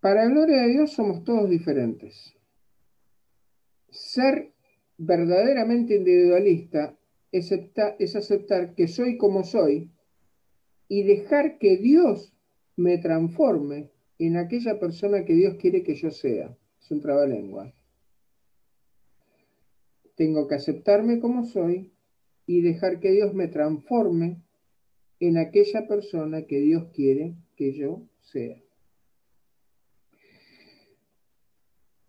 Para 0.00 0.24
la 0.24 0.30
gloria 0.30 0.62
de 0.62 0.68
Dios 0.68 0.92
somos 0.92 1.24
todos 1.24 1.48
diferentes. 1.48 2.34
Ser 3.88 4.52
verdaderamente 4.98 5.96
individualista 5.96 6.94
es, 7.32 7.50
es 7.98 8.14
aceptar 8.14 8.74
que 8.74 8.88
soy 8.88 9.16
como 9.16 9.42
soy 9.42 9.90
y 10.86 11.02
dejar 11.02 11.56
que 11.58 11.78
Dios 11.78 12.34
me 12.76 12.98
transforme 12.98 13.90
en 14.18 14.36
aquella 14.36 14.78
persona 14.78 15.24
que 15.24 15.32
Dios 15.32 15.56
quiere 15.58 15.82
que 15.82 15.94
yo 15.94 16.10
sea. 16.10 16.54
Es 16.78 16.90
un 16.90 17.00
trabalengua. 17.00 17.72
Tengo 20.16 20.48
que 20.48 20.56
aceptarme 20.56 21.20
como 21.20 21.44
soy 21.44 21.92
y 22.46 22.62
dejar 22.62 22.98
que 22.98 23.12
Dios 23.12 23.34
me 23.34 23.48
transforme 23.48 24.42
en 25.20 25.38
aquella 25.38 25.86
persona 25.86 26.46
que 26.46 26.60
Dios 26.60 26.88
quiere 26.92 27.36
que 27.56 27.72
yo 27.72 28.02
sea. 28.22 28.60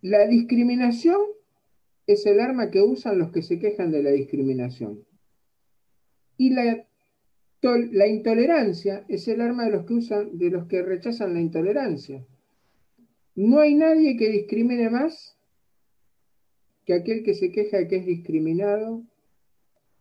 La 0.01 0.25
discriminación 0.27 1.19
es 2.07 2.25
el 2.25 2.39
arma 2.39 2.71
que 2.71 2.81
usan 2.81 3.19
los 3.19 3.31
que 3.31 3.43
se 3.43 3.59
quejan 3.59 3.91
de 3.91 4.01
la 4.01 4.11
discriminación. 4.11 5.05
Y 6.37 6.51
la 6.51 6.87
la 7.61 8.07
intolerancia 8.07 9.05
es 9.07 9.27
el 9.27 9.41
arma 9.41 9.65
de 9.65 9.71
los 9.71 9.85
que 9.85 9.93
usan, 9.93 10.37
de 10.37 10.49
los 10.51 10.67
que 10.67 10.81
rechazan 10.81 11.33
la 11.33 11.41
intolerancia. 11.41 12.25
No 13.35 13.59
hay 13.59 13.75
nadie 13.75 14.17
que 14.17 14.29
discrimine 14.29 14.89
más 14.89 15.36
que 16.87 16.93
aquel 16.93 17.21
que 17.21 17.33
se 17.33 17.51
queja 17.51 17.79
de 17.79 17.87
que 17.89 17.97
es 17.97 18.05
discriminado 18.05 19.03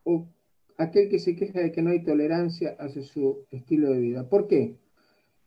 o 0.05 0.29
aquel 0.79 1.09
que 1.09 1.19
se 1.19 1.35
queja 1.35 1.61
de 1.61 1.73
que 1.73 1.83
no 1.83 1.91
hay 1.91 2.05
tolerancia 2.05 2.77
hacia 2.79 3.03
su 3.03 3.45
estilo 3.51 3.91
de 3.91 3.99
vida. 3.99 4.29
¿Por 4.29 4.47
qué? 4.47 4.77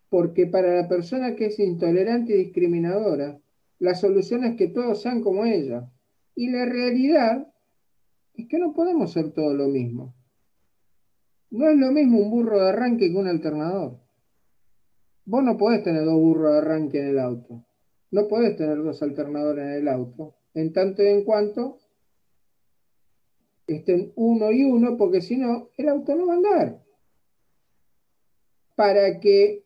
Porque 0.09 0.47
para 0.47 0.75
la 0.75 0.89
persona 0.89 1.37
que 1.37 1.45
es 1.45 1.57
intolerante 1.59 2.33
y 2.33 2.43
discriminadora, 2.43 3.39
la 3.79 3.95
solución 3.95 4.43
es 4.43 4.57
que 4.57 4.67
todos 4.67 5.01
sean 5.01 5.21
como 5.21 5.45
ella. 5.45 5.89
Y 6.35 6.49
la 6.49 6.65
realidad 6.65 7.47
es 8.33 8.47
que 8.49 8.59
no 8.59 8.73
podemos 8.73 9.13
ser 9.13 9.31
todo 9.31 9.53
lo 9.53 9.69
mismo. 9.69 10.13
No 11.51 11.69
es 11.69 11.77
lo 11.77 11.93
mismo 11.93 12.19
un 12.19 12.31
burro 12.31 12.59
de 12.59 12.67
arranque 12.67 13.09
que 13.09 13.17
un 13.17 13.27
alternador. 13.27 13.97
Vos 15.23 15.43
no 15.43 15.55
podés 15.57 15.83
tener 15.83 16.03
dos 16.03 16.19
burros 16.19 16.51
de 16.51 16.57
arranque 16.57 16.99
en 16.99 17.07
el 17.07 17.19
auto. 17.19 17.63
No 18.11 18.27
podés 18.27 18.57
tener 18.57 18.83
dos 18.83 19.01
alternadores 19.01 19.63
en 19.63 19.71
el 19.71 19.87
auto. 19.87 20.35
En 20.59 20.73
tanto 20.73 21.01
y 21.01 21.07
en 21.07 21.23
cuanto 21.23 21.79
estén 23.65 24.11
uno 24.15 24.51
y 24.51 24.63
uno, 24.65 24.97
porque 24.97 25.21
si 25.21 25.37
no, 25.37 25.69
el 25.77 25.87
auto 25.89 26.15
no 26.15 26.27
va 26.27 26.33
a 26.33 26.35
andar. 26.35 26.83
Para 28.75 29.19
que 29.19 29.63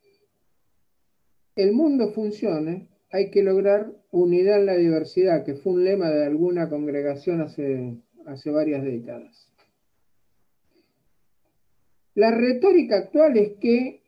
el 1.55 1.73
mundo 1.73 2.11
funcione, 2.13 2.89
hay 3.11 3.31
que 3.31 3.41
lograr 3.41 3.91
unidad 4.11 4.59
en 4.59 4.65
la 4.67 4.75
diversidad, 4.75 5.43
que 5.43 5.55
fue 5.55 5.73
un 5.73 5.83
lema 5.83 6.09
de 6.09 6.25
alguna 6.25 6.69
congregación 6.69 7.41
hace, 7.41 7.97
hace 8.27 8.51
varias 8.51 8.83
décadas. 8.83 9.49
La 12.13 12.29
retórica 12.29 12.97
actual 12.97 13.37
es 13.37 13.53
que 13.59 14.03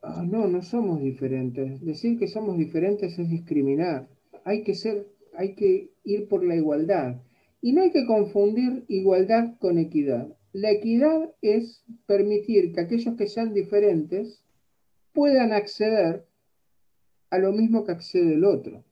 no, 0.23 0.47
no 0.47 0.61
somos 0.61 1.01
diferentes. 1.01 1.83
Decir 1.83 2.17
que 2.17 2.27
somos 2.27 2.57
diferentes 2.57 3.17
es 3.17 3.29
discriminar. 3.29 4.07
Hay 4.43 4.63
que 4.63 4.75
ser, 4.75 5.07
hay 5.33 5.55
que 5.55 5.91
ir 6.03 6.27
por 6.27 6.43
la 6.43 6.55
igualdad. 6.55 7.21
Y 7.61 7.73
no 7.73 7.83
hay 7.83 7.91
que 7.91 8.05
confundir 8.05 8.85
igualdad 8.87 9.57
con 9.59 9.77
equidad. 9.77 10.27
La 10.53 10.71
equidad 10.71 11.33
es 11.41 11.83
permitir 12.07 12.73
que 12.73 12.81
aquellos 12.81 13.15
que 13.15 13.27
sean 13.27 13.53
diferentes 13.53 14.43
puedan 15.13 15.53
acceder 15.53 16.25
a 17.29 17.37
lo 17.37 17.51
mismo 17.51 17.85
que 17.85 17.93
accede 17.93 18.33
el 18.33 18.43
otro. 18.43 18.83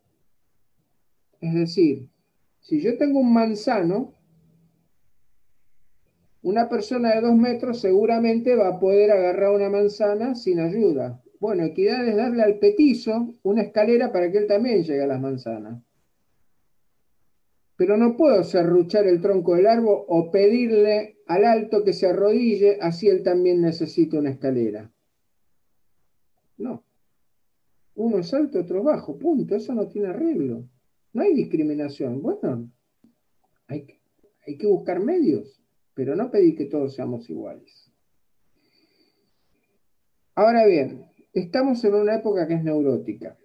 Es 1.41 1.53
decir, 1.53 2.09
si 2.61 2.81
yo 2.81 2.97
tengo 2.97 3.19
un 3.19 3.33
manzano, 3.33 4.13
una 6.41 6.69
persona 6.69 7.15
de 7.15 7.21
dos 7.21 7.35
metros 7.35 7.81
seguramente 7.81 8.55
va 8.55 8.69
a 8.69 8.79
poder 8.79 9.11
agarrar 9.11 9.51
una 9.51 9.69
manzana 9.69 10.35
sin 10.35 10.59
ayuda. 10.59 11.21
Bueno, 11.39 11.63
equidad 11.63 12.07
es 12.07 12.15
darle 12.15 12.43
al 12.43 12.59
petizo 12.59 13.35
una 13.43 13.61
escalera 13.61 14.11
para 14.11 14.31
que 14.31 14.39
él 14.39 14.47
también 14.47 14.83
llegue 14.83 15.03
a 15.03 15.07
las 15.07 15.21
manzanas. 15.21 15.81
Pero 17.75 17.97
no 17.97 18.17
puedo 18.17 18.43
serruchar 18.43 19.07
el 19.07 19.21
tronco 19.21 19.55
del 19.55 19.67
árbol 19.67 20.03
o 20.07 20.31
pedirle 20.31 21.17
al 21.27 21.45
alto 21.45 21.83
que 21.83 21.93
se 21.93 22.07
arrodille, 22.07 22.77
así 22.81 23.07
él 23.07 23.23
también 23.23 23.61
necesita 23.61 24.19
una 24.19 24.31
escalera. 24.31 24.91
No. 26.57 26.83
Uno 27.95 28.19
es 28.19 28.33
alto, 28.33 28.59
otro 28.59 28.79
es 28.79 28.85
bajo, 28.85 29.17
punto. 29.17 29.55
Eso 29.55 29.73
no 29.73 29.87
tiene 29.87 30.09
arreglo. 30.09 30.65
No 31.13 31.21
hay 31.21 31.33
discriminación. 31.33 32.21
Bueno, 32.21 32.69
hay 33.67 33.85
que, 33.85 34.01
hay 34.45 34.57
que 34.57 34.67
buscar 34.67 34.99
medios, 34.99 35.58
pero 35.99 36.15
no 36.15 36.31
pedir 36.31 36.55
que 36.55 36.63
todos 36.63 36.95
seamos 36.95 37.29
iguales. 37.29 37.91
Ahora 40.33 40.65
bien, 40.65 41.07
estamos 41.33 41.83
en 41.83 41.93
una 41.93 42.15
época 42.15 42.47
que 42.47 42.53
es 42.53 42.63
neurótica. 42.63 43.37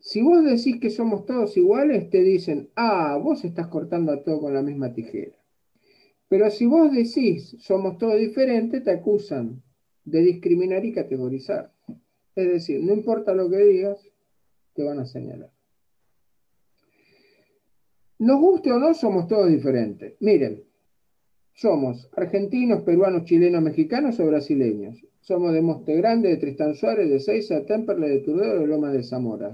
Si 0.00 0.20
vos 0.20 0.44
decís 0.44 0.80
que 0.80 0.90
somos 0.90 1.26
todos 1.26 1.56
iguales, 1.56 2.10
te 2.10 2.24
dicen, 2.24 2.70
ah, 2.74 3.20
vos 3.22 3.44
estás 3.44 3.68
cortando 3.68 4.10
a 4.10 4.24
todo 4.24 4.40
con 4.40 4.52
la 4.52 4.62
misma 4.62 4.92
tijera. 4.92 5.38
Pero 6.26 6.50
si 6.50 6.66
vos 6.66 6.90
decís 6.90 7.54
somos 7.60 7.98
todos 7.98 8.18
diferentes, 8.18 8.82
te 8.82 8.90
acusan 8.90 9.62
de 10.04 10.22
discriminar 10.22 10.84
y 10.84 10.92
categorizar. 10.92 11.72
Es 12.34 12.48
decir, 12.48 12.82
no 12.82 12.92
importa 12.92 13.32
lo 13.32 13.48
que 13.48 13.58
digas, 13.58 14.04
te 14.74 14.82
van 14.82 14.98
a 14.98 15.06
señalar. 15.06 15.52
Nos 18.18 18.40
guste 18.40 18.72
o 18.72 18.80
no, 18.80 18.92
somos 18.92 19.28
todos 19.28 19.48
diferentes. 19.48 20.16
Miren, 20.18 20.67
somos 21.58 22.08
argentinos, 22.16 22.82
peruanos, 22.82 23.24
chilenos, 23.24 23.60
mexicanos 23.60 24.20
o 24.20 24.26
brasileños. 24.26 25.04
Somos 25.20 25.52
de 25.52 25.60
Monte 25.60 25.96
Grande, 25.96 26.28
de 26.28 26.36
Tristán 26.36 26.76
Suárez, 26.76 27.10
de 27.10 27.18
Seiza, 27.18 27.56
de 27.56 27.60
Temperley, 27.62 28.10
de 28.10 28.20
Turdero, 28.20 28.60
de 28.60 28.66
Loma 28.68 28.92
de 28.92 29.02
Zamora. 29.02 29.50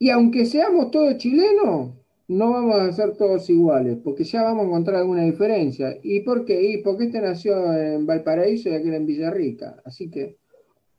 Y 0.00 0.10
aunque 0.10 0.46
seamos 0.46 0.90
todos 0.90 1.16
chilenos, 1.18 1.94
no 2.26 2.50
vamos 2.50 2.74
a 2.74 2.92
ser 2.92 3.16
todos 3.16 3.48
iguales, 3.50 3.98
porque 4.02 4.24
ya 4.24 4.42
vamos 4.42 4.64
a 4.64 4.66
encontrar 4.66 4.96
alguna 4.96 5.22
diferencia. 5.22 5.96
¿Y 6.02 6.20
por 6.20 6.44
qué? 6.44 6.60
Y 6.72 6.82
porque 6.82 7.04
este 7.04 7.20
nació 7.20 7.72
en 7.72 8.04
Valparaíso 8.04 8.68
y 8.68 8.74
aquel 8.74 8.94
en 8.94 9.06
Villarrica. 9.06 9.80
Así 9.84 10.10
que 10.10 10.38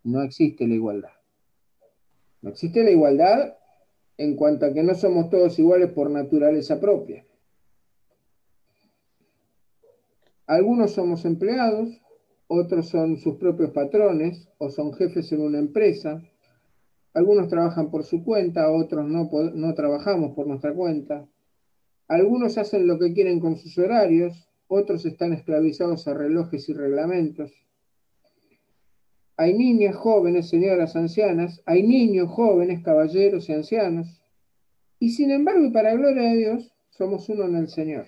no 0.05 0.23
existe 0.23 0.65
la 0.65 0.75
igualdad. 0.75 1.11
No 2.41 2.51
existe 2.51 2.81
la 2.85 2.91
igualdad 2.91 3.57
en 4.15 4.37
cuanto 4.37 4.65
a 4.65 4.73
que 4.73 4.83
no 4.83 4.95
somos 4.95 5.29
todos 5.29 5.59
iguales 5.59 5.91
por 5.91 6.09
naturaleza 6.09 6.79
propia. 6.79 7.25
Algunos 10.49 10.93
somos 10.93 11.25
empleados, 11.25 12.01
otros 12.47 12.89
son 12.89 13.17
sus 13.17 13.35
propios 13.35 13.69
patrones 13.69 14.49
o 14.57 14.71
son 14.71 14.93
jefes 14.93 15.31
en 15.31 15.41
una 15.41 15.59
empresa, 15.59 16.23
algunos 17.13 17.49
trabajan 17.49 17.91
por 17.91 18.03
su 18.03 18.23
cuenta, 18.23 18.71
otros 18.71 19.07
no, 19.07 19.73
trabajamos 19.75 20.33
por 20.33 20.47
nuestra 20.47 20.73
cuenta. 20.73 21.29
Algunos 22.07 22.57
hacen 22.57 22.87
lo 22.87 22.97
que 22.97 23.13
quieren 23.13 23.39
con 23.39 23.57
sus 23.57 23.77
horarios, 23.77 24.49
otros 24.67 25.05
están 25.05 25.33
esclavizados 25.33 26.07
a 26.07 26.15
relojes 26.15 26.67
y 26.67 26.73
reglamentos. 26.73 27.51
Hay 29.37 29.53
niñas 29.53 29.95
jóvenes, 29.95 30.49
señoras 30.49 30.95
ancianas, 30.95 31.61
hay 31.67 31.83
niños 31.83 32.27
jóvenes, 32.27 32.81
caballeros 32.83 33.47
y 33.49 33.53
ancianos. 33.53 34.19
Y 34.97 35.11
sin 35.11 35.29
embargo, 35.29 35.63
y 35.63 35.69
para 35.69 35.93
gloria 35.93 36.31
de 36.31 36.37
Dios, 36.37 36.73
somos 36.89 37.29
uno 37.29 37.45
en 37.45 37.55
el 37.55 37.67
Señor. 37.67 38.07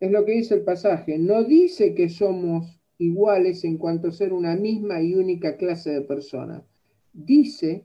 Es 0.00 0.10
lo 0.10 0.24
que 0.24 0.32
dice 0.32 0.54
el 0.54 0.62
pasaje. 0.62 1.18
No 1.18 1.44
dice 1.44 1.94
que 1.94 2.08
somos 2.08 2.80
iguales 2.98 3.64
en 3.64 3.78
cuanto 3.78 4.08
a 4.08 4.12
ser 4.12 4.32
una 4.32 4.56
misma 4.56 5.00
y 5.00 5.14
única 5.14 5.56
clase 5.56 5.90
de 5.90 6.00
persona 6.00 6.64
dice 7.12 7.84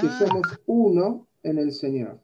que 0.00 0.06
ah. 0.06 0.18
somos 0.18 0.60
uno 0.66 1.28
en 1.42 1.58
el 1.58 1.72
Señor. 1.72 2.20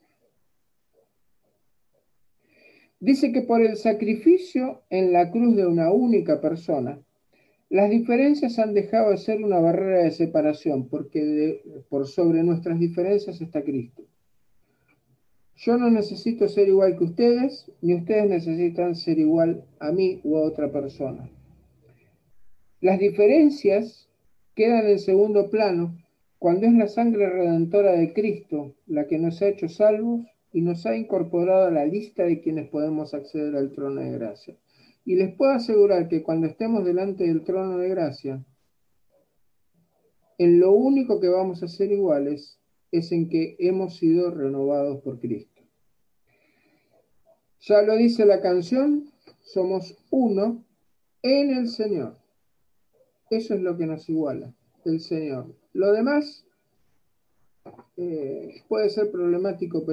Dice 3.00 3.32
que 3.32 3.42
por 3.42 3.62
el 3.62 3.76
sacrificio 3.76 4.82
en 4.90 5.12
la 5.12 5.30
cruz 5.30 5.56
de 5.56 5.66
una 5.66 5.92
única 5.92 6.40
persona, 6.40 7.00
las 7.68 7.90
diferencias 7.90 8.58
han 8.58 8.74
dejado 8.74 9.10
de 9.10 9.16
ser 9.16 9.42
una 9.42 9.58
barrera 9.58 10.04
de 10.04 10.10
separación, 10.10 10.88
porque 10.88 11.62
por 11.88 12.06
sobre 12.06 12.42
nuestras 12.44 12.78
diferencias 12.78 13.40
está 13.40 13.62
Cristo. 13.64 14.04
Yo 15.56 15.76
no 15.76 15.90
necesito 15.90 16.48
ser 16.48 16.68
igual 16.68 16.96
que 16.96 17.04
ustedes, 17.04 17.70
ni 17.80 17.94
ustedes 17.94 18.28
necesitan 18.28 18.96
ser 18.96 19.18
igual 19.18 19.64
a 19.78 19.92
mí 19.92 20.20
u 20.24 20.36
a 20.36 20.42
otra 20.42 20.72
persona. 20.72 21.30
Las 22.80 22.98
diferencias 22.98 24.08
quedan 24.54 24.86
en 24.86 24.98
segundo 24.98 25.50
plano 25.50 25.96
cuando 26.38 26.66
es 26.66 26.72
la 26.72 26.88
sangre 26.88 27.30
redentora 27.30 27.92
de 27.92 28.12
Cristo 28.12 28.74
la 28.86 29.06
que 29.06 29.18
nos 29.18 29.40
ha 29.40 29.48
hecho 29.48 29.68
salvos 29.68 30.26
y 30.52 30.60
nos 30.60 30.84
ha 30.86 30.96
incorporado 30.96 31.66
a 31.66 31.70
la 31.70 31.84
lista 31.84 32.24
de 32.24 32.40
quienes 32.40 32.68
podemos 32.68 33.14
acceder 33.14 33.54
al 33.54 33.70
trono 33.70 34.00
de 34.00 34.10
gracia. 34.10 34.56
Y 35.04 35.16
les 35.16 35.34
puedo 35.34 35.52
asegurar 35.52 36.08
que 36.08 36.22
cuando 36.22 36.46
estemos 36.46 36.84
delante 36.84 37.24
del 37.24 37.44
trono 37.44 37.78
de 37.78 37.88
gracia, 37.88 38.44
en 40.38 40.60
lo 40.60 40.72
único 40.72 41.20
que 41.20 41.28
vamos 41.28 41.62
a 41.62 41.68
ser 41.68 41.92
iguales 41.92 42.58
es 42.92 43.10
en 43.10 43.28
que 43.28 43.56
hemos 43.58 43.96
sido 43.96 44.30
renovados 44.30 45.00
por 45.02 45.18
Cristo. 45.18 45.62
Ya 47.62 47.80
lo 47.82 47.96
dice 47.96 48.26
la 48.26 48.40
canción, 48.40 49.10
somos 49.40 49.96
uno 50.10 50.64
en 51.22 51.50
el 51.50 51.68
Señor. 51.68 52.18
Eso 53.30 53.54
es 53.54 53.60
lo 53.62 53.78
que 53.78 53.86
nos 53.86 54.08
iguala, 54.08 54.54
el 54.84 55.00
Señor. 55.00 55.54
Lo 55.72 55.92
demás 55.92 56.44
eh, 57.96 58.62
puede 58.68 58.90
ser 58.90 59.10
problemático, 59.10 59.86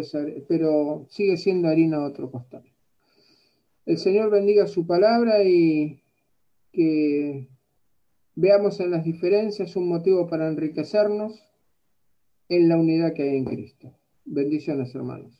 pero 0.47 1.05
sigue 1.09 1.37
siendo 1.37 1.69
harina 1.69 1.97
a 1.97 2.07
otro 2.07 2.29
costal. 2.29 2.63
El 3.85 3.97
Señor 3.97 4.29
bendiga 4.29 4.67
su 4.67 4.85
palabra 4.85 5.43
y 5.43 6.01
que 6.73 7.47
veamos 8.35 8.79
en 8.81 8.91
las 8.91 9.05
diferencias 9.05 9.75
un 9.75 9.87
motivo 9.87 10.27
para 10.27 10.47
enriquecernos 10.47 11.48
en 12.49 12.67
la 12.67 12.77
unidad 12.77 13.13
que 13.13 13.23
hay 13.23 13.37
en 13.37 13.45
Cristo. 13.45 13.95
Bendiciones, 14.25 14.93
hermanos. 14.95 15.38